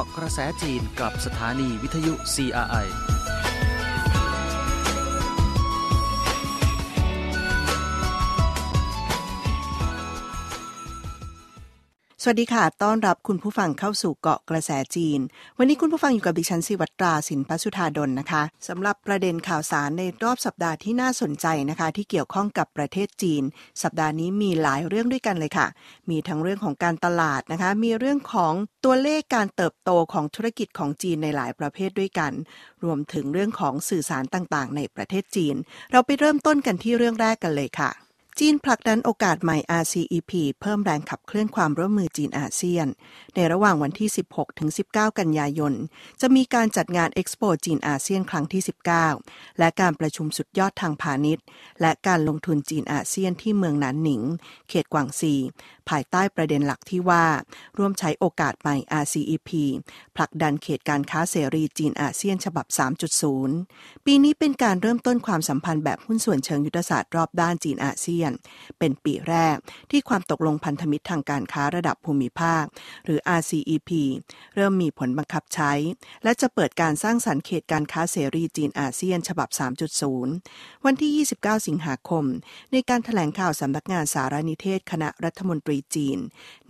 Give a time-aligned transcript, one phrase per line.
[0.00, 2.86] าะกระแสจีนกับสถานีวิทยุ CRI
[12.22, 15.20] สวัสดีค่ะ ต้อนรับคุณผู้ฟังเข้าสู่เกาะกระแสจีน
[15.58, 23.42] วันนี้คุณผู้ฟังอยู่กับดิฉันสิวัตราสินปสุธาดลนะคะสำหรับประเด็นข่าวสารในรอบสัปดาห์ที่น่าสนใจนะคะ ที่เกี่ยวข้องกับประเทศจีน
[23.82, 25.66] สัปดาห์นี้มีหลายเรื่องด้วยกันเลยค่ะ
[26.10, 28.52] มีทั้งเรื่องของการตลาดนะคะ มีเรื่องของ
[28.84, 32.32] ตัวเลขการเติบโตของธุรกิจของจีนในหลายประเภทด้วยกัน
[32.84, 35.56] รวมถึงเรื่องของสื่อสารต่างๆ ในประเทศจีน
[35.92, 42.86] เราไปเริ่มต้นกันที่เรื่องแรกกันเลยค่ะ จีนผลักดันโอกาสใหม่ RCEP เพิ่มแรงขับเคลื่อนความร่วมมือจีนอาเซียน
[43.34, 45.72] ในระหว่างวันที่ 16 ถึง 19 กันยายน
[46.20, 48.62] จะมีการจัดงานเอ็กซ์โปจีนอาเซียนครั้งที่
[49.10, 51.44] 19 และการประชุมสุดยอดทางพาณิชย์
[51.80, 54.22] และการลงทุนจีนอาเซียนที่เมืองหนานหนิง
[54.68, 55.34] เขตกวางซี
[55.88, 57.24] ภายใต้ประเด็นหลักที่ว่า
[57.78, 59.50] ร่วมใช้โอกาสใหม่ RCEP
[60.20, 62.66] ผลักดันเขตการค้าเสรีจีนอาเซียนฉบับ
[63.36, 68.30] 3.0 ปีนี้เป็นการเริ่มต้นความสัมพันธ์แบบหุ้นส่วนเชิงยุทธศาสตร์รอบด้านจีนอาเซียน
[68.78, 69.56] เป็นปีแรก
[69.90, 72.64] ที่ความตกลงพันธมิตรทางการค้าระดับภูมิภาค
[73.04, 73.90] หรือ RCEP
[74.54, 75.72] เริ่มมีผลบังคับใช้
[76.24, 79.48] และจะเปิดการสร้างสรรค์เขตการค้าเสรีจีนอาเซียนฉบับ
[80.16, 82.24] 3.0 วันที่ 29 สิงหาคม
[82.72, 86.18] ในการถแถลงข่าวสำนักงานสารนิเทศคณะรัฐมนตรีจีน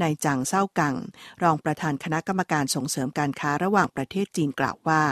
[0.02, 0.94] นายจางเซากัง
[1.42, 5.02] รองประธานคณะกรรมการส่งเสริมการค้าระหว่างประเทศจีนกล่าวว่า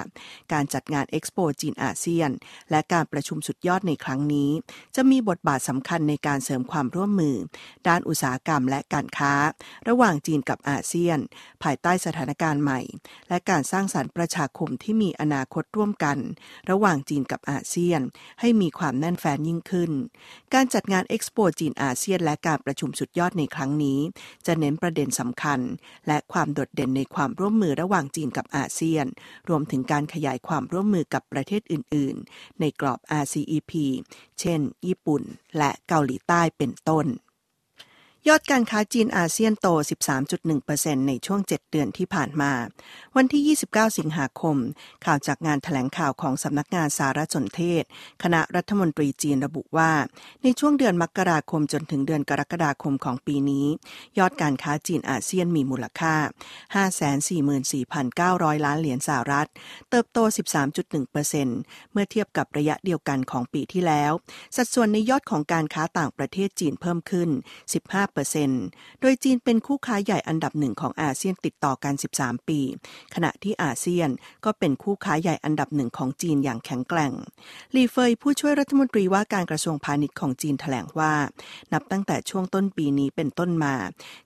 [0.53, 2.31] การจัดงานเอ็กซ์โปจีนอาเซียน
[2.71, 4.51] และการประชุมสุดยอดในครั้งนี้
[4.97, 7.37] จะมีบทบาทสำคัญในการเสริมความร่วมมือ
[7.89, 9.33] ด้านอุตสาหกรรมและการค้า
[9.89, 11.19] ระหว่างจีนกับอาเซียน
[11.63, 12.81] ภายใต้สถานการณ์ใหม่
[13.29, 16.19] และการสร้างสรรค์ประชาคมที่มีอนาคตร่วมกัน
[16.71, 18.01] ระหว่างจีนกับอาเซียน
[18.41, 19.91] ให้มีความแน่นแฟ้นยิ่งขึ้น
[20.55, 24.01] การจัดงานเอ็กซ์โปจีนอาเซียน และการประชุมสุดยอดในครั้งนี้
[24.47, 25.61] จะเน้นประเด็นสำคัญ
[26.07, 29.07] และความโดดเด่นในความร่วมมือระหว่างจีนกับอาเซียน
[29.49, 33.73] รวมถึงการขยายความร่วมมือกับประเทศอื่น ๆ ในกรอบ RCEP
[34.41, 35.23] เช่น ญี่ปุ่น
[35.59, 37.07] และเกาหลีใต้เป็นต้น
[38.27, 39.69] ยอดการค้าจีนอาเซียนโต
[40.39, 42.53] 13.1%ในช่วง 7 เดือนที่ผ่านมา
[43.17, 44.57] วันที่ 29 สิงหาคม
[45.05, 47.83] ข่าวจากงานถแถลงข่าวของสำนักงานสารสนเทศ
[48.23, 49.93] คณะรัฐมนตรีจีนระบุว่า
[50.43, 53.67] ในช่วงเดือนมกราคมจนถึงเดือนกรกฎาคมของปีนี้
[54.19, 56.15] ยอดการค้าจีนอาเซียนมีมูลค่า
[57.41, 59.49] 544,900 ล้านเหรียญสหรัฐ
[59.91, 60.19] เติบโต
[60.87, 64.13] 13.1%เมื่อเทียบกับระยะเดียวกันของปีที่แล้ว
[64.57, 67.31] สัดส่วนในยอดของการค้าต่างประเทศจีนเพิ่มขึ้น
[67.73, 68.08] 15
[69.01, 72.61] โดยจีนเป็นคู่ค้าใหญ่อันดับหนึ่งของอาเซียนติดต่อกัน 13 ปี
[73.15, 74.09] ขณะที่อาเซียน
[74.45, 77.13] ก็เป็นคู่ค้าใหญ่อันดับหนึ่งของจีนอย่างแข็งแกร่ง
[77.75, 81.15] ลีเฟยผู้ช่วยรัฐมนตรีว่าการกระทรวงพาณิชย์ของจีนแถลงว่า
[81.73, 83.75] นับตั้งแต่ช่วงต้นปีนี้เป็นต้นมา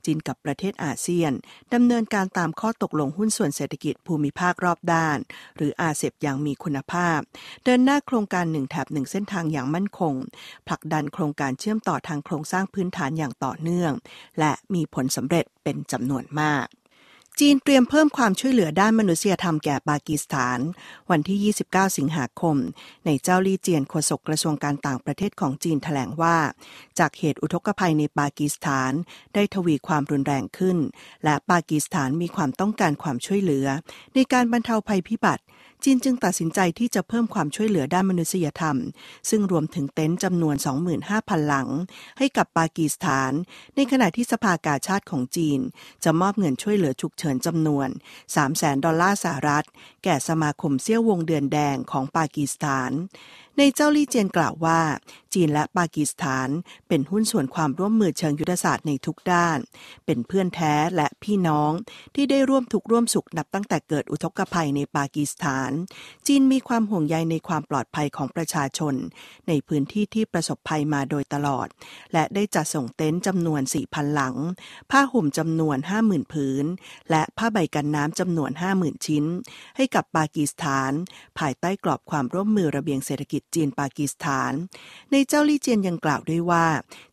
[0.04, 1.32] จีนกับประเทศอาเซียน
[1.75, 5.19] ดำเนินการตามข้อตกลงหุ้นส่วนเศรษฐกิจภูมิภาครอบด้าน
[5.56, 7.19] หรืออาเซบอย่างมีคุณภาพ
[7.64, 10.14] เดินหน้าโครงการหนึ่งแถบหนึ่งเส้นทางอย่างมั่นคง
[10.69, 13.92] ผลักดันโครงการเชื่อมต่อทางโครงสร้างพื้นฐานอย่างต่อเนื่องนื่อง
[14.38, 16.66] และมีผลสำเร็จเป็นจำนวนมาก
[17.40, 20.58] จีนเตรียมเพิ่มความช่วยเหลือด้านมนุษยธรรมแก่ปากีสถาน
[21.10, 22.56] วันที่ 29 สิงหาคม
[23.06, 26.36] ในเจ้าลี่เจียนโฆษกกระทรวงการต่างประเทศของจีนถแถลงว่า
[26.98, 28.92] จากเหตุอุทกภัยในปากีสถาน
[29.34, 30.78] ได้ทวีความรุนแรงขึ้น
[31.24, 33.66] และปากีสถานมีความต้องการความช่วยเหลือ
[34.14, 35.42] ในการบรรเทาภัยพิบัติ
[35.84, 38.76] จีนจึงตัดสินใจที่จะเพิ่มความช่วยเหลือด้านมนุษยธรรม
[39.31, 40.56] ซึ่งรวมถึงเต็นท์จำนวน
[41.03, 41.69] 25,000 หลัง
[42.19, 43.32] ให้กับปากีสถาน
[43.76, 45.60] ในขณะที่สภากาชาติของจีน
[46.04, 47.88] จะมอบเงินช่วยเหลือฉุกเฉินจำนวน
[48.37, 49.65] 300,000 ดอลลาร์สหรัฐ
[50.04, 52.91] แก่สมาคมเซี่ยววงเดือนแดงของปากีสถาน
[53.58, 54.80] ในเจ้าลี่เจียนกล่าวว่า
[55.34, 56.48] จีนและปากีสถาน
[56.88, 59.58] เป็นหุ้นส่วนความร่วมมือเชิงยุทธศาสตร์ในทุกด้าน
[60.06, 61.72] เป็นเพื่อนแท้และพี่น้อง
[62.14, 65.70] ที่ได้ร่วมทุกร่วมสุขนับตั้งแต่เกิดอุทกภัยในปากีสถาน
[66.26, 68.94] จีนมีความห่วงใยในความปลอดภัยของประชาชน
[69.49, 71.69] ในพื้นที่ที่ประสบภัยมาโดยตลอด
[72.12, 74.37] และได้จัดส่งเต็นท์จำนวน 4,000 หลัง
[74.90, 76.64] ผ้าห่มจำนวน 50,000 ผืน
[77.10, 79.25] และผ้าใบกันน้ำจำนวน 50,000 ชิ้น
[79.76, 80.93] ให้กับปากีสถาน
[81.38, 84.52] ภายใต้กรอบความร่วมมือระเบียงเศรษฐกิจจีนปากีสถาน
[85.12, 86.66] ในเจ้าลี่เจียนยังกล่าวด้วยว่า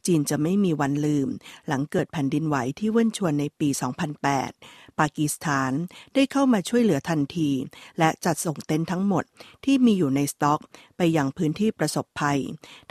[0.05, 1.27] จีนจะไม่มีวันลืม
[1.67, 5.71] หลังเกิดแผ่นดินไหวที่เว้นชวนในปี 2008 ปากีสถาน
[6.13, 7.51] ได้เข้ามาช่วยเหลือทันที
[7.99, 9.23] และจัดส่งเต็นท์ทั้งหมด
[9.65, 10.59] ที่มีอยู่ในสต็อก
[10.97, 12.39] ไปยังพื้นที่ประสบภัย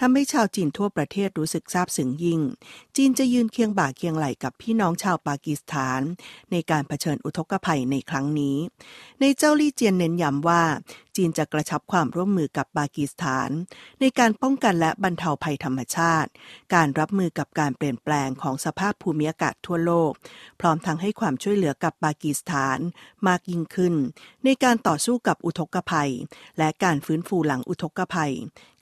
[0.01, 2.41] ทำให้ชาวจีนทั่วประเทศรู้สึกซาบซึ้งยิ่ง
[2.97, 6.01] จีนจะยืนเคียงบ่าเคียงไหลกับพี่น้องชาวปากีสถาน
[6.51, 8.57] ในการเผชิญอุทกภัยในครั้งนี้
[9.21, 10.63] ในเจ้าลี่เจียนเน้นย้ำว่า
[11.19, 13.51] จีนจะกระชับความร่วมมือกับปากีสถาน
[14.01, 16.31] ในการป้องกันและบรรเทาภัยธรรมชาติ
[16.75, 20.13] การรับมือกับการเปลี่ยนแปลงของสภาพภูมิอากาศทั่วโลก
[20.61, 22.79] พร้อมทั้งให้ความช่วยเหลือกับปากีสถาน
[23.29, 23.95] มากยิ่งขึ้น
[24.45, 26.13] ในการต่อสู้กับอุทกภัย
[26.59, 28.35] และการฟื้นฟูหลังอุทกภัย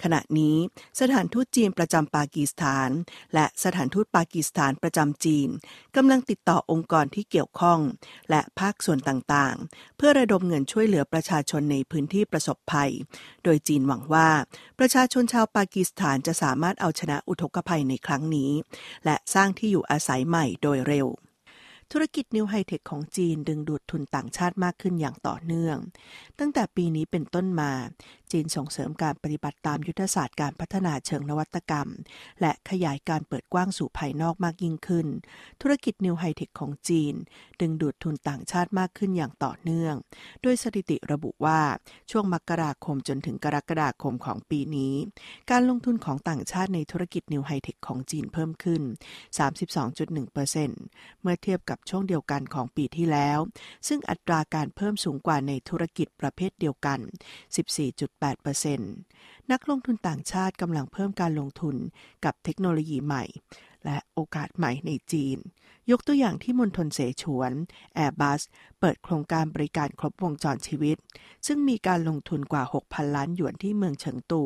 [0.02, 0.56] ขณะนี้
[1.00, 2.90] สถานทูตจีนประจำปากีสถาน
[3.34, 5.48] และสถานทูตปากีสถานประจำจีน
[5.96, 7.80] กำลังติดต่อองค์กรที่เกี่ยวข้อง
[8.30, 12.90] และภาคส่วนต่างๆ เพื่อระดมเงินช่วยเหลือประชาชนในพื้นที่ประสบภัย
[13.44, 14.28] โดยจีนหวังว่า
[14.78, 18.50] ประชาชนชาวปากีสถานจะสามารถเอาชนะอุทกภัยในครั้งนี้
[19.04, 21.06] และสร้างที่อยู่อาศัยใหม่โดยเร็ว
[21.92, 25.76] ธุรกิจ new high-tech ของจีนดึงดูดทุนต่างชาติมากขึ้นอย่างต่อเนื่อง
[26.38, 27.72] ตั้งแต่ปีนี้เป็นต้นมา
[28.32, 31.88] จีนส่งเสริมการปฏิบัติตามยุทธศาสตร์การพัฒนาเชิงนวัตกรรม
[32.40, 35.06] และขยายการเปิดกว้างสู่ภายนอกมากยิ่งขึ้น
[35.60, 37.14] ธุรกิจ new high-tech ของจีน
[37.60, 39.94] ดึงดูดทุนต่างชาติมากขึ้นอย่างต่อเนื่อง
[40.42, 41.60] โดยสถิติระบุว่า
[42.10, 44.94] ช่วงมกราคมจนถึงกรกฎาคมของปีนี้
[45.50, 48.82] การลงทุนของต่างชาติในธุรกิจนิวไฮเทคของจีนเพิ่มขึ้น
[49.62, 53.38] 32.1%เมื่อเทียบกับช่วงเดียวกันของปีที่แล้ว
[53.88, 57.00] ซึ่งอัตราการเพิ่มสูงกว่าในธุรกิจประเภทเดียวกัน
[57.56, 61.76] 14.8% 8%นักลงทุนต่างชาติกำลังเพิ่มการลงทุน
[62.24, 63.24] กับเทคโนโลยีใหม่
[63.84, 65.38] และโอกาสใหม่ในจีน
[65.90, 67.52] ยกตัวอย่างที่มณฑลเสฉวน
[67.98, 68.40] Airbus
[68.80, 70.96] เปิดโครงการบริการครบวงจรชีวิต
[71.46, 74.42] ซึ่งมีการลงทุนกว่า 6,000 ล้านหยวนที่เมืองเฉิงตู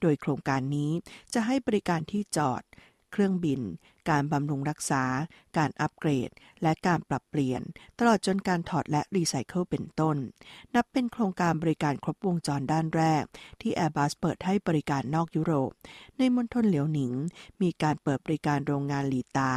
[0.00, 0.90] โดยโครงการนี้
[1.34, 2.62] จะให้บริการที่จอด
[3.12, 3.60] เครื่องบิน
[4.10, 5.04] การบำรุงรักษา
[5.56, 6.30] การอัปเกรด
[6.62, 7.62] และการปรับเปลี่ยน
[7.98, 10.16] ตลอดจนการถอดและรีไซเคิลเป็นต้น
[10.74, 13.24] นับเป็นโครงการบริการครบวงจรด้านแรก
[13.60, 15.72] ที่ Airbus เปิดให้บริการนอกยุโรป
[16.18, 17.12] ในมณฑลเหลียวหนิง
[17.62, 19.52] มีการเปิดบริการโรงงานหลีตา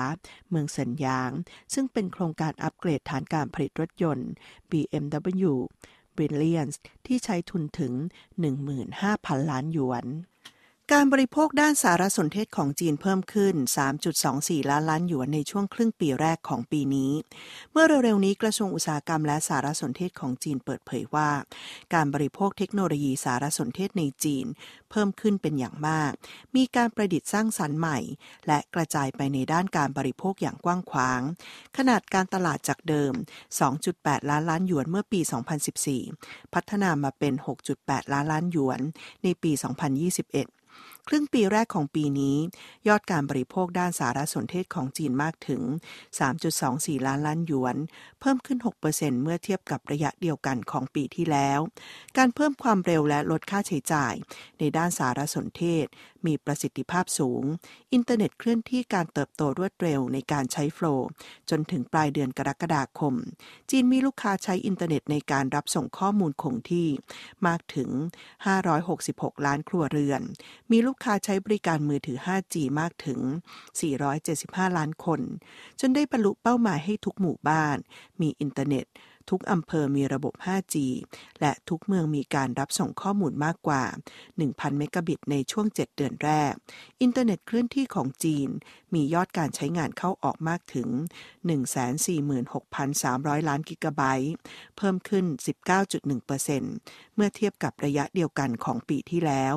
[0.50, 1.32] เมืองเซินยาง
[1.74, 4.30] ซึ่งเป็นโครงการอัปเกรดฐานการผลิตรถยนต์
[4.70, 5.54] BMW
[6.18, 7.94] Brilliance ที่ใช้ทุนถึง
[8.72, 10.06] 15,000 ล้านหยวน
[10.94, 13.56] การบริโภคด้านสารสนเทศของจีนเพิ่มขึ้น
[14.12, 17.12] 3.24 ล้านล้านหยวนในช่วงครึ่งปีแรกของปีนี้
[17.72, 21.30] เมื่อเร็วๆนี้กระทรวงอุตสาหกรรมและสารสนเทศของจีนเปิดเผยว่า
[21.94, 24.46] การบริโภคเทคโนโลยีสารสนเทศในจีน
[24.92, 26.12] เพิ่มขึ้นเป็นอย่างมาก
[26.56, 28.00] มีการประดิษฐ์สร้างสรรค์ใหม่
[28.48, 31.22] และกระจายไปในด้านการบริโภคอย่างกว้างขวาง
[31.78, 33.14] ขนาดการตลาดจากเดิม
[33.72, 35.20] 2.8 ล้านล้านหยวนเมื่อปี
[35.88, 37.34] 2014 พัฒนามาเป็น
[37.74, 38.80] 6.8 ล้านล้านหยวน
[39.24, 40.65] ในปี 2021
[41.08, 42.38] ครึ่งปีแรกของปีนี้
[42.88, 45.62] ยอดการบริโภคด้านสารสนเทศของจีนมากถึง
[46.34, 47.76] 3.24 ล้านล้านหยวน
[48.20, 48.60] เพิ่มขึ้น
[48.92, 51.60] 6%เมื่อเทียบกับระยะเดียวกันของปีที่แล้ว
[52.18, 54.14] การเพิ่มความเร็วและลดค่าใช้จ่าย
[54.60, 55.86] ในด้านสารสนเทศ
[56.28, 57.44] มีประสิทธิภาพสูง
[57.94, 61.08] อินเทอร์เน็ตเคลื่อนที่การเติบโตรวดเร็วในการใช้ flow
[61.50, 63.14] จนถึงปลายเดือนกรกฎาคม
[63.70, 66.88] จีนมีลูกค้าใช้อินเทอร์เน็ตในการรับส่งข้อมูลคงที่
[67.48, 67.90] มากถึง
[68.68, 70.22] 566 ล้านครัวเรือน
[70.72, 73.20] มีลูกค้าใช้บริการมือถือ 5G มากถึง
[74.00, 75.22] 475 ล้านคน
[75.80, 77.78] จนได้บรรลุเป้าหมายให้ทุกหมู่บ้าน
[78.22, 78.86] มีอินเทอร์เน็ต
[79.30, 80.76] ทุกอำเภอมีระบบ 5G
[81.42, 83.84] และทุกเมืองมีการรับส่งข้อมูลมากกว่า
[84.32, 86.54] 1,000 เมกะบิตในช่วง 7 เดือนแรก
[87.02, 88.50] อินเทอร์เน็ตเคลื่อนที่ของจีน
[88.94, 90.90] มียอดการใช้งานเข้าออกมากถึง
[92.20, 94.34] 146,300 ล้านกิกะไบต์
[94.78, 95.26] เพิ่มขึ้น
[96.00, 99.54] 19.1%เมื่อเทียบกับระยะเดียวกันของปีที่แล้ว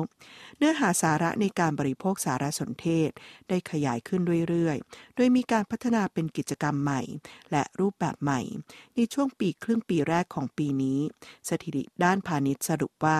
[0.57, 3.09] เนื้อหาสาระในการบริโภคสารสนเทศ
[3.49, 7.01] ได้ขยายขึ้นเรื่อยๆ โดยมีการพัฒนาเป็นกิจกรรมใหม่
[7.51, 8.41] และรูปแบบใหม่
[8.95, 10.99] ในช่วงปีครึ่งปีแรกของปีนี้
[11.49, 13.19] สถิติด้านพาณิชย์สรุปว่า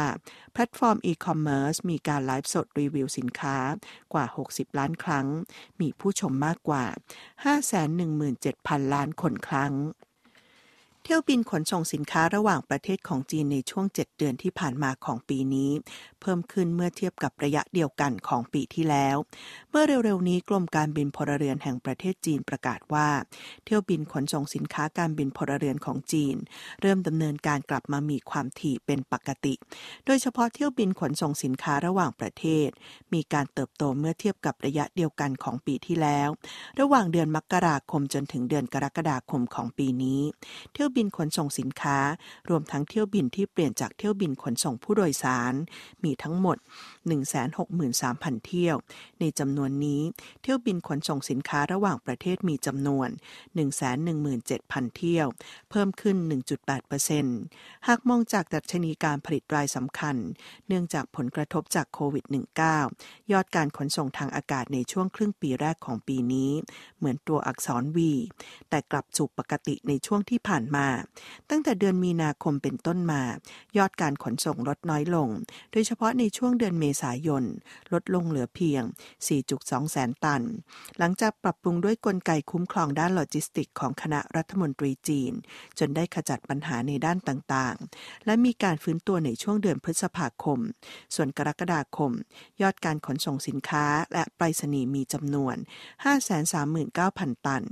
[0.52, 3.58] แพลตฟอร์มอีคอมเมิร์ซมีการไลฟ์สดรีวิวสินค้า
[4.14, 5.28] กว่า 60 ล้านครั้ง
[5.82, 6.86] มีผู้ชมมากกว่า
[8.10, 9.74] 517,000 ล้านคนครั้ง
[11.12, 15.72] เที่ยวบินขนส่งสินค้าระหว่างประเทศของจีนในช่วง 7 เดือนที่ผ่านมาของปีนี้
[16.22, 19.16] เพิ่มขึ้นเมื่อเทียบกับระยะเดียวกันของปีที่แล้ว
[19.72, 23.10] เมื่อเร็วๆนี้กรมการบินพลเรือนแห่งประเทศจีนประกาศว่า
[23.66, 26.36] เที่ยวบินขนส่งสินค้าการบินพลเรือนของจีน
[26.82, 29.54] เริ่มดำเนินการกลับมามีความถี่เป็นปกติ
[30.06, 32.70] โดยเฉพาะเที่ยวบินขนส่งสินค้าระหว่างประเทศ
[33.14, 36.30] มีการเติบโตเมื่อเทียบกับระยะเดียวกันของปีที่แล้ว
[36.80, 40.22] ระหว่างเดือนมกราคมจนถึงเดือนกรกฎาคมของปีนี้
[40.74, 41.98] เที่ยวบินบินขนส่งสินค้า
[42.50, 45.54] รวมทั้งเที่ยวบินที่เปลี่ยนจากเที่ยวบินขนส่งผู้โดยสาร
[46.04, 46.58] มีทั้งหมด
[47.12, 48.76] 163,000 เที่ยว
[49.20, 50.02] ในจำนวนนี้
[50.42, 53.10] เที่ยวบินขนส่งสินค้าระหว่างประเทศมีจำนวน
[54.22, 55.28] 117,000 เที่ยว
[55.70, 56.18] เพิ่มขึ้น
[57.02, 60.16] 1.8%หากมองจากดัชนีการผลิตรายสำคัญ
[60.68, 62.26] เนื่องจากผลกระทบจากโควิด
[62.80, 66.52] -19 ยอดการขนส่งทางอากาศในช่วงครึ่งปีแรกของปีนี้
[66.98, 67.98] เหมือนตัวอักษร V
[68.70, 70.88] แต่กลับสู่ปกติในช่วงที่ผ่านมา
[71.50, 73.22] ตั้งแต่เดือนมีนาคมเป็นต้นมา
[73.78, 75.30] ยอดการขนส่งลดน้อยลง
[75.72, 77.46] โดยเฉพาะในช่วงเดือนเมษายน
[77.94, 78.84] ลดลงเหลือเพียง
[79.38, 80.44] 4.2 แสนตัน
[80.98, 85.34] หลังจากปรับปรุงด้วยกลไกคุ้มครองด้านโลจิสติกของคณะรัฐมนตรีจีน
[85.80, 90.60] จนได้ขจัดปัญหาในด้านต่างๆ และมีการฟื้นตัวในช่วงเดือนพฤษภาคม
[91.16, 92.12] ส่วนกรกฎาคม
[92.62, 95.56] ยอดการขนส่งสินค้าและไปรษณีย์มีจำนวน
[96.52, 97.64] 539,000 ตัน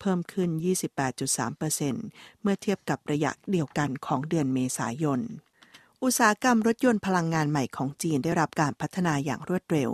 [0.00, 0.50] เพิ่มขึ้น
[1.26, 5.20] 28.3%เมื่อเทียบกับระยะเดียวกันของเดือนเมษายน
[6.04, 9.90] อุตสาหกรรมรถยนต์พลังงานใหม่ของจีนได้รับการพัฒนาอย่างรวดเร็ว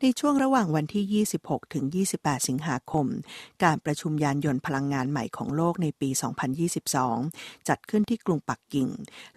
[0.00, 1.84] ในช่วงระหว่างวันที่ 26 ถึง
[2.16, 3.06] 28 สิงหาคม
[3.64, 6.10] การประชุมยานยนต์พลังงานใหม่ของโลกในปี
[6.88, 8.88] 2022 จัดขึ้นที่กรุงปักกิ่ง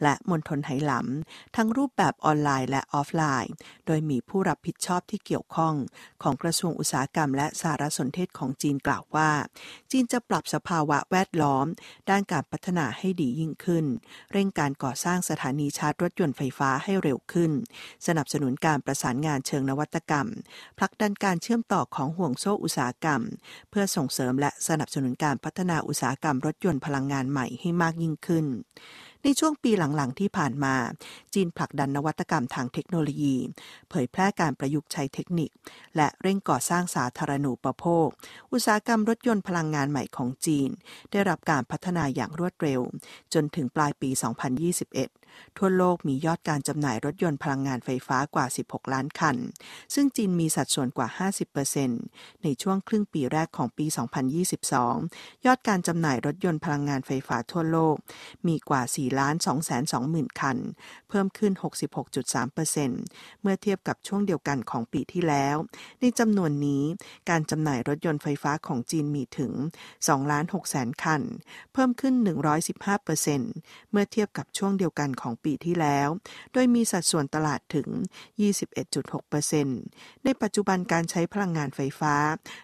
[0.03, 3.53] และมณฑลไหหลำ ทั้งรูปแบบออนไลน์และออฟไลน์
[3.85, 5.75] โดยมีผู้รับผิดชอบที่เกี่ยวข้อง
[6.23, 9.31] ของกระทรวงอุตสาหกรรม และสารสนเทศของจีนกล่าวว่า
[9.91, 11.65] จีนจะปรับสภาวะแวดล้อม
[12.09, 13.85] ด้านการพัฒนาให้ดียิ่งขึ้น
[14.31, 17.51] เร่งการก่อสร้างสถานีชาร์จรถยนต์ไฟฟ้าให้เร็วขึ้น
[18.08, 20.27] สนับสนุนการประสานงานเชิงนวัตกรรม
[20.77, 23.22] ผลักดันการเชื่อมต่อของห่วงโซ่อุตสาหกรรม
[23.70, 28.46] เพื่อส่งเสริมและสนับสนุนการพัฒนาอุตสาหกรรมรถยนต์พลังงานใหม่ให้มากยิ่งขึ้น
[29.25, 30.75] ในช่วงปีหลังๆ ที่ผ่านมา
[31.34, 33.36] จีนผลักดันนวัตกรรมทางเทคโนโลยี
[33.89, 35.50] เผยแพร่การประยุกต์ใช้เทคนิค
[35.96, 38.08] และเร่งก่อสร้างสาธารณูปโภค
[38.51, 40.70] อุตสาหกรรมรถยนต์พลังงานใหม่ของจีน
[41.12, 42.81] ได้รับการพัฒนาอย่างรวดเร็ว
[43.34, 44.10] จนถึงปลายปี
[44.72, 45.20] 2021
[45.57, 49.38] ทั่วโลกมียอดการจำหน่ายรถยนต์พลังงานไฟฟ้ากว่า 16 ล้านคัน
[49.93, 51.07] ซึ่งจีนมีสัดส่วนกว่า
[51.95, 53.85] 50%ในช่วงครึ่งปีแรกของปี
[54.65, 57.95] 2022 ยอดการจำหน่ายรถยนต์พลังงานไฟฟ้าทั่วโลก
[58.47, 60.57] มีกว่า4ล้าน2 2 0 0 0คัน
[61.09, 61.53] เพิ่มขึ้น
[62.27, 65.55] 66.3%เมื่อเทียบกับช่วงเดียวกันของปีที่แล้ว
[66.01, 66.83] ในจำนวนนี้
[67.29, 69.53] การจำหน่ายรถยนต์ไฟฟ้าของจีนมีถึง
[69.91, 71.21] 2ล้าน6แสนคัน
[71.73, 72.13] เพิ่มขึ้น
[73.03, 76.07] 115%เมื่อเทียบกับช่วงเดียวกันของปีที่แล้ว
[76.53, 77.87] โดยมีสัดส่วนตลาดถึง
[79.45, 82.15] 21.6%ในปัจจุบันการใช้พลังงานไฟฟ้า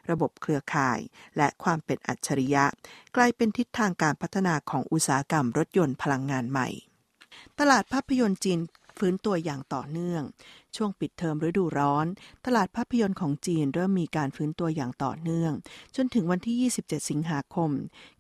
[0.10, 1.00] ระบบเครือข่าย
[1.38, 2.66] และความเป็นอัจฉริยะ
[3.16, 6.68] กลายเป็นทิศทางการพัฒนาของอุตสาหกรรมรถยนต์พลังงานใหม่
[7.60, 8.60] ตลาดภาพยนตร์จีน
[8.98, 10.24] ฟื้นตัวอย่างต่อเนื่อง
[10.76, 12.06] ช่วงปิดเทอมฤดูร้อน
[12.46, 15.52] ตลาดภาพยนตร์ของจีนเริ่มมีการฟื้นตัวอย่างต่อเนื่อง
[15.96, 17.72] จนถึงวันที่ 27 สิงหาคม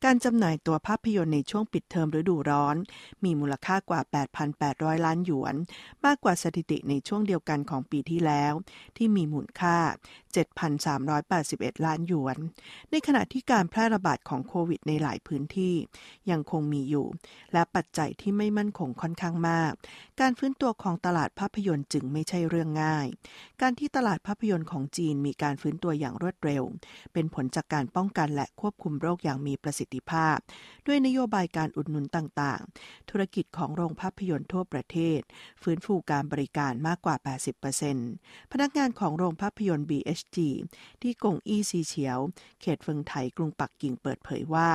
[0.06, 2.75] การจำหน่ายตัวภาพยนตร์ในช่วงปิดเทอมฤดูร้อน
[3.24, 4.01] มีมูลค่ากว่า
[4.54, 5.56] 8,800 ล้านหยวน
[6.06, 8.54] มากกว่าสถิติในช่วงเดียวกันของปีที่แล้ว
[8.98, 9.77] ที่มีมูลค่า
[10.62, 12.38] 7,381 ล้านหยวน
[12.92, 15.75] ในขณะที่การแพร่ระบาดของโควิดในหลายพื้นที่
[16.32, 17.08] ยังคงมีอยู่
[17.54, 19.72] และปัจจัยที่ไม่มั่นคงค่อนข้างมาก
[20.22, 23.08] การฟื้นตัวของตลาดภาพยนตร์จึงไม่ใช่เรื่องง่าย
[23.62, 26.63] การที่ตลาดภาพยนตร์ของจีนมีการฟื้นตัวอย่างรวดเร็ว
[27.13, 30.38] เป็นผลจากการป้องกันและควบคุมโรคอย่างมีประสิทธิภาพ
[30.88, 35.20] ด้วยนโยบายการอุดหนุนต่างๆ ธุรกิจของโรงภาพยนตร์ทั่วประเทศ
[35.63, 37.15] ฟื้นฟูการบริการมากกว่า
[37.84, 40.38] 80%พนักงานของโรงภาพยนตร์ BHG
[41.01, 42.20] ที่กงอี้ซีเฉียว
[42.62, 44.70] เขตเฟิงไถกรุงปักกิ่งเปิดเผยว่า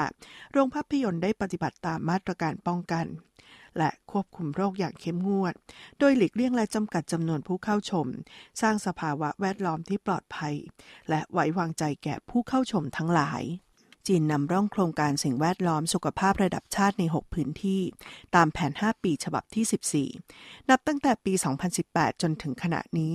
[0.52, 3.06] โรงภาพยนตร์ได้ปฏิบัติตามมาตรการป้องกัน
[3.78, 5.54] และควบคุมโรคอย่างเข้มงวด
[5.98, 8.06] โดยหลีกเลี่ยงและจำกัดจำนวนผู้เข้าชม
[8.60, 10.54] สร้างสภาวะแวดล้อมที่ปลอดภัย
[11.08, 13.42] และไว้วางใจแก่ผู้เข้าชมทั้งหลาย
[14.08, 17.80] จีนนำร่องโครงการสิ่งแวดล้อมสุขภาพระดับชาติใน 6 พื้นที่
[18.34, 21.32] ตามแผน 5 ปีฉบับที่ 14 นับตั้งแต่ปี
[21.76, 23.12] 2018 จนถึงขณะนี้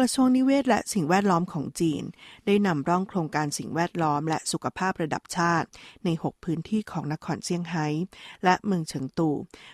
[0.00, 2.02] กระทรวงนิเวศและสิ่งแวดล้อมของจีน
[2.46, 5.68] ได้นำร่องโครงการสิ่งแวดล้อมและสุขภาพระดับชาติ
[6.04, 7.86] ใน 6 พื้นที่ของนครเซี่ยงไฮ้
[8.44, 9.30] และเมืองเฉิงตู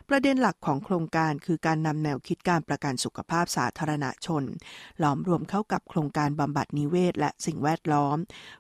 [0.08, 4.44] ประเด็นหลักของโครงการคือการนำแนวคิดการประกันสุขภาพสาธารณชน
[4.98, 8.16] หลอมรวมเข้ากับโครงการบำบัดนิเวศและสิ่งแวดล้อม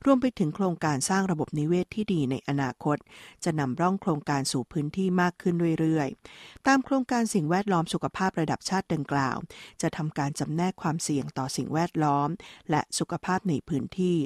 [0.06, 2.96] รวมไปถึงโครงการสร้างระบบนิเวศที่ดีในอนาคต
[3.44, 9.36] จะนำร่องโครงการสู่พื้นที่มากขึ้นเรื่อยๆ ตามโครงการสิ่งแวดล้อมสุขภาพระดับชาติดังกล่าว
[9.82, 12.28] จะทำการจำแนกความเสี่ยงต่อสิ่งแวดล้อม
[12.70, 14.16] และสุขภาพในพื้นที่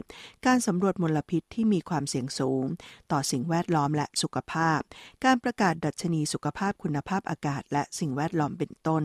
[0.47, 2.65] การสำรวจมลพิษที่มีความเสี่ยงสูง
[3.13, 4.81] ต่อสิ่งแวดล้อมและสุขภาพ
[5.25, 9.05] การประกาศดัชนีสุขภาพคุณภาพอากาศและสิ่งแวดล้อมเป็นต้น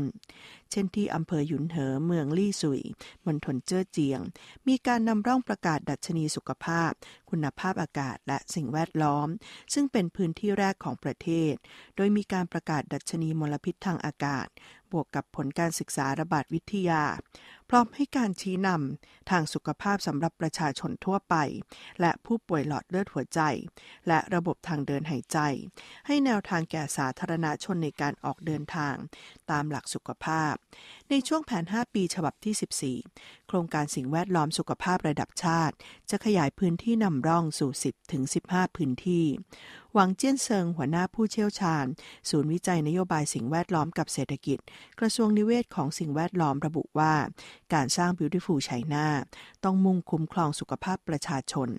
[0.73, 2.81] เช่นที่อำเภอหยุนเหอเมืองลี่ซุย
[3.25, 4.21] มณฑลเจ้อเจียง
[4.67, 6.91] มีการนำร่องประกาศดัชนีสุขภาพ
[7.29, 9.27] คุณภาพอากาศและสิ่งแวดล้อม
[9.73, 11.53] ซึ่งเป็นพื้นที่แรกของประเทศ
[11.95, 14.47] โดยมีการประกาศดัชนีมลพิษทางอากาศ
[14.91, 17.03] บวกกับผลการศึกษาระบาดวิทยา
[17.69, 21.35] พร้อมให้การชี้นำทางสุขภาพสำหรับประชาชนทั่วไป
[22.01, 23.41] และผู้ป่วยหลอดเลือดหัวใจ
[24.07, 25.37] และระบบทางเดินหายใจ
[26.07, 28.95] ให้แนวทางแก่สาธารณชนในการออกเดินทาง
[29.51, 30.53] ตามหลักสุขภาพ
[31.09, 35.75] ในช่วงแผน 5 ปีฉบับที่ 14 โครงการสิ่งแวดล้อมสุขภาพระดับชาติ
[36.09, 39.25] จะขยายพื้นที่นำร่องสู่ 10 ถึง 15 พื้นที่
[39.93, 41.85] หวังเจี้ยนเซิงหัวหน้าผู้เชี่ยวชาญ
[42.29, 44.57] ศูนย์วิจัยนโยบายสิ่งแวดล้อมกับเศรษฐกิจ
[44.99, 47.13] กระทรวงนิเวศของสิ่งแวดล้อมระบุว่า
[47.73, 49.05] การสร้าง Beautiful China
[49.63, 51.69] ต้องมุ่งคุ้มครองสุขภาพประชาชน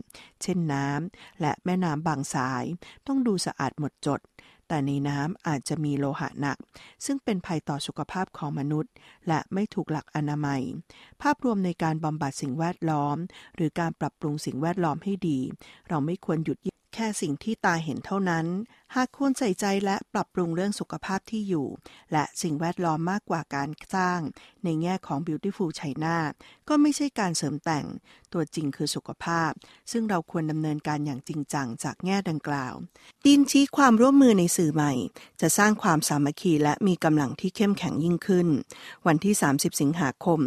[0.42, 2.64] เช่นน้ำและแม่น้ำบางสาย
[3.06, 4.20] ต้องดูสะอาดหมดจด
[4.68, 6.59] แต่ในน้ำอาจจะมีโลหะหนัก
[7.04, 8.92] ซึ่งเป็นภัยต่อสุขภาพของมนุษย์
[9.28, 10.62] และไม่ถูกหลักอนามัย
[11.23, 13.16] ภาพรวมในการบำบัดสิ่งแวดล้อม
[13.56, 15.38] หรือการปรับปรุงสิ่งแวดล้อมให้ดี
[15.88, 16.59] เราไม่ควรหยุด
[16.94, 18.47] แค่สิ่งที่ตาเห็นเท่านั้น
[18.98, 21.66] หากควรใส่ใจและปรับปรุงเรื่องสุขภาพที่อยู่
[22.12, 24.20] และสิ่งแวดล้อมมากกว่าการสร้าง
[24.64, 26.16] ในแง่ของ Beautiful China
[26.68, 27.86] ก็ไม่ใช่การเสริมแต่ง
[28.32, 29.50] ตัวจริงคือสุขภาพ
[29.92, 32.74] ซึ่งเราควรดำเนินการอย่างจริงจังจากแง่ดังกล่าว
[33.26, 34.92] ดินชี้ความร่วมมือในสื่อใหม่
[35.40, 38.48] จะสร้างความสามัคคีและมีกำลังที่เข้มแข็งยิ่งขึ้น
[39.06, 40.40] วันที่ 30 สิงหาคม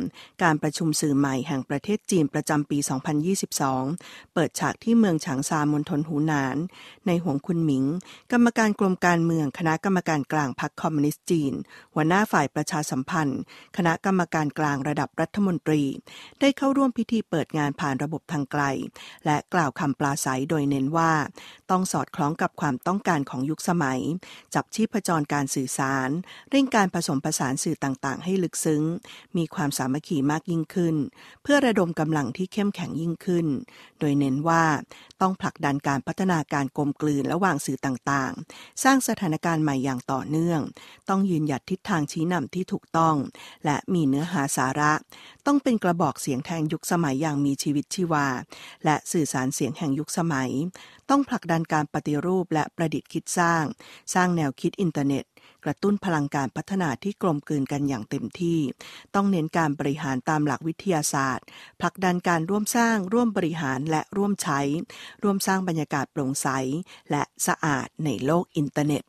[0.44, 2.77] การประชุมสื่อใหม่แห่งประเทศจีนประจำปี
[3.56, 6.58] 2022 เปิดฉากที่เมืองฉางซามณฑลหูหนาน
[7.08, 7.84] ในหวงคุณหมิง
[8.32, 11.53] กรรมการกรมการเมือง คณะกรรมการกลางพรรคคอมมิวนิสต์จีน
[11.94, 13.41] หัวหน้าฝ่ายประชาสัมพันธ์
[13.77, 15.84] คณะกรรมการกลางระดับรัฐมนตรี
[16.39, 18.63] ได้เข้าร่วมพิธีเปิดงานผ่านระบบทางไกล
[19.25, 21.13] และกล่าวคำปลาศัยโดยเน้นว่า
[21.72, 24.01] ต้องสอดคล้องกับความต้องการของยุคสมัย
[24.53, 26.10] จับชีพจรการสื่อสาร
[26.50, 28.84] เร่งการผสมผสานสื่อต่างๆ ให้ลึกซึ้ง
[29.38, 30.96] มีความสามัคคีมากยิ่งขึ้น
[31.44, 33.48] เพื่อระดมกำลังที่เข้มแข็งยิ่งขึ้น
[34.00, 34.63] โดยเน้นว่า
[35.22, 40.62] ต้องผลักดันการพัฒนาการกลมกลืนระหว่างสื่อต่างๆ สร้างสถานการณ์ใหม่อย่างต่อเนื่อง
[41.10, 43.16] ต้องยืนหยัดทิศทางชี้นำที่ถูกต้อง
[43.66, 44.94] และมีเนื้อหาสาระ
[45.46, 48.28] ต้องเป็นกระบอกเสียงแทนยุคสมัยอย่างมีชีวิตชีวา
[48.86, 50.52] และสื่อสารเสียงแห่งยุคสมัย
[51.10, 53.64] ต้องผลักดันการปฏิรูปและประดิษฐ์คิดสร้าง
[54.14, 55.26] สร้างแนวคิดอินเทอร์เน็ต
[55.66, 58.60] กระตุ้นพลังการพัฒนาที่กลมกลืนกันอย่างเต็มที่
[59.16, 61.46] ต้องเน้นการบริหารตามหลักวิทยาศาสตร์
[61.80, 64.60] ผลักดันการร่วมสร้างร่วมบริหารและร่วมใช้
[65.24, 66.48] ร่วมสร้างบรรยากาศโปร่งใส
[67.12, 69.04] และสะอาดในโลกอินเทอร์เน็ต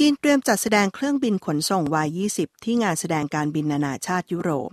[0.00, 4.70] จีนเตรียมจัดแสดงเครื่องบินขนส่ง Y20 ที่งานแสดงการบินนานาชาติยุโรป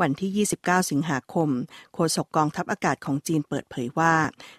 [0.00, 1.48] วันที่ 29 สิงหาคม
[1.94, 4.14] โฆษกกองทัพอากาศของจีนเปิดเผยว่า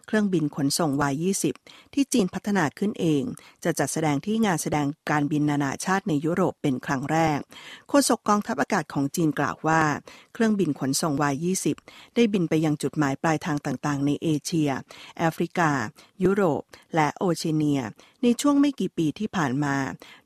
[0.08, 1.46] เครื่องบินขนส่ง Y20
[1.94, 3.24] ที่จีนพัฒนาขึ้นเอง
[3.64, 7.40] จะจัดแสดงที่งานแสดงการบินนานาชาติในยุโรปเป็นครั้งแรก
[7.90, 9.82] โฆษกกองทัพอากาศของจีนกล่าวว่า
[10.34, 11.66] เครื่องบินขนส่ง Y20
[12.16, 14.70] ได้บินไปยังจุดหมายปลายทางต่างๆ ในเอเชีย
[15.18, 15.72] แอฟริกา
[16.24, 16.62] ยุโรป
[16.96, 17.82] และโอเชียเนีย
[18.24, 19.76] ในช่วงไม่กี่ปีที่ผ่านมา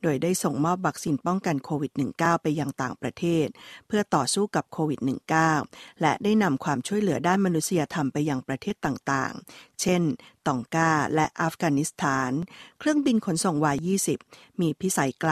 [0.01, 3.45] โดยได้ส่งมอบวัคซีนป้องกันโควิด -19 ไปยังต่างประเทศ
[3.87, 10.01] เพื่อต่อสู้กับโควิด -19 และได้นำความช่วยเหลือด้านมนุษยธรรมไปยังประเทศต่างๆ เช่น
[10.47, 12.31] ตองกาและอัฟกานิสถาน
[12.79, 13.89] เครื่องบินขนส่งวาย
[14.21, 15.31] 20 มีพิสัยไกล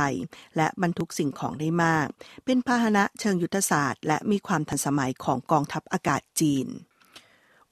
[0.57, 2.07] และบรรทุกสิ่งของได้มาก
[2.45, 6.67] เป็นพาหนะเชิงยุทธศาสตร์ และมีความทันสมัยของกองทัพอากาศจีน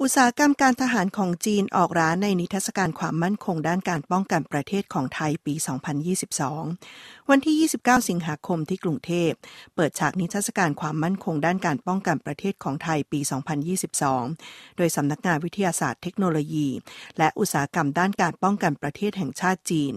[0.01, 5.53] อุตสาหกรรมการทหารของจีนออกร้านในนิทรรศการความมั่นคงด้านการป้องกันประเทศของไทยปี
[6.61, 9.31] 2022 วันที่ 29 สิงหาคมที่กรุงเทพ
[9.75, 13.19] เปิดฉากนิทรรศการความมั่นคงด้านการป้องกันประเทศของไทยปี
[13.99, 16.67] 2022 โดยสำนักงานวิทยาศาสตร์เทคโนโลยี
[17.17, 19.93] และอุตสาหกรรมด้านการป้องกันประเทศแห่งชาติจีน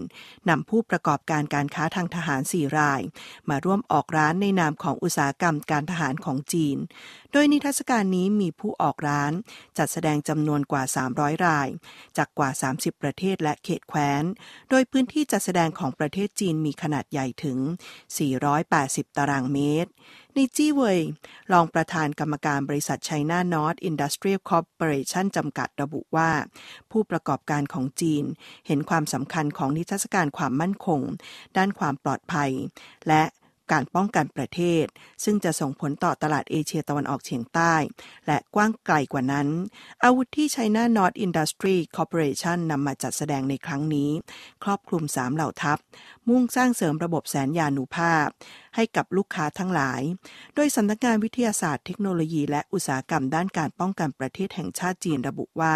[0.49, 3.01] นำผู้ประกอบการการค้าทางทหาร 4 ราย
[3.49, 6.77] มาร่วมออกร้านในนามของอุตสาหกรรมการทหารของจีน
[7.33, 9.33] โดยนิทรรศการนี้มีผู้ออกร้าน
[9.77, 11.67] จัดแสดงจำนวนกว่า 300 ราย
[12.17, 14.23] จากกว่า 30 ประเทศและเขตแคว้น
[14.69, 17.57] โดยพื้นที่จัดแสดงของประเทศจีนมีขนาดใหญ่ถึง
[18.37, 19.91] 480 ตารางเมตร
[20.35, 20.99] ในจี้เวย
[21.51, 26.31] รองประธานกรรมการบริษัท China North Industrial Corporation จำกัดระบุว่า
[26.91, 28.23] ผู้ประกอบการของจีน
[28.67, 31.01] เห็นความสำคัญของนิทรรศการความมั่นคง
[31.57, 32.51] ด้านความปลอดภัย
[33.07, 33.23] และ
[33.71, 34.85] การป้องกันประเทศ
[35.23, 37.73] ซึ่งจะส่งผลต่อตลาดเอเชียตะวันออกเฉียงใต้
[38.27, 39.47] และกว้างไกลกว่านั้น
[40.03, 44.09] อาวุธที่ China North Industry Corporation นำมาจัดแสดงในครั้งนี้
[44.63, 45.77] ครอบคลุม 3 เหล่าทัพ
[46.29, 48.27] มุ่งสร้างเสริมระบบแสนยานุภาพ
[48.75, 50.01] ให้กับลูกค้าทั้งหลาย
[50.55, 55.75] โดยสำนักงานวิทยาศาสตร์เทคโนโลยีและอุตสาหกรรมด้านการป้องกันประเทศแห่งชาติจีนระบุว่า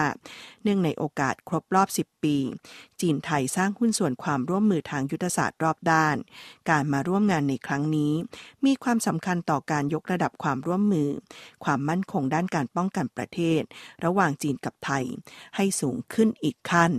[0.63, 2.37] เนื่องในโอกาสครบรอบ 10 ปี
[3.01, 6.15] จีนไทยสร้างหุ้นส่วนความร่วมมือทางยุทธศาสตร์รอบด้าน
[6.69, 8.13] การมาร่วมงานในครั้งนี้
[8.65, 11.09] มีความสำคัญต่อการยกระดับความร่วมมือ
[11.63, 13.61] ความมั่นคงด้านการป้องกันประเทศ
[14.05, 15.03] ระหว่างจีนกับไทย
[15.55, 16.93] ให้สูงขึ้นอีกขั้น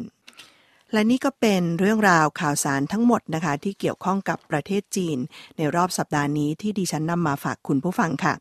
[0.94, 5.18] และนี่ก็เป็นเรื่องราวข่าวสารทั้งหมดนะคะ ที่เกี่ยวข้องกับประเทศจีน
[5.56, 8.32] ในรอบสัปดาห์นี้ที่ดิฉันนำมาฝากคุณผู้ฟังค่ะ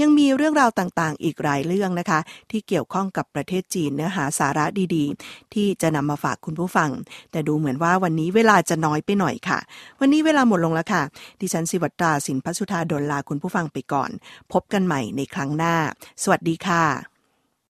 [0.00, 2.20] ยังมีเรื่องราวต่างๆ อีกหลายเรื่องนะคะ
[2.50, 4.64] ที่เกี่ยวข้องกับประเทศจีนเนื้อหาสาระ
[4.96, 6.90] ดีๆ ที่จะนำมาฝากคุณผู้ฟัง
[7.30, 9.58] แต่ดูเหมือนว่าวันนี้เวลาจะน้อยไปหน่อยค่ะ
[10.00, 11.02] วันนี้เวลาหมดลงแล้วค่ะ
[11.40, 14.10] ดิฉันสิวัตราสินพัสุธาดลลาคุณผู้ฟังไปก่อน
[14.52, 15.74] พบกันใหม่ในครั้งหน้า
[16.22, 17.11] สวัสดีค่ะ